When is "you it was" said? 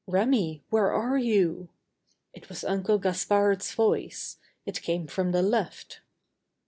1.19-2.63